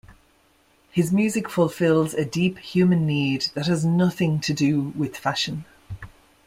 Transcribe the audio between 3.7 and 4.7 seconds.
nothing to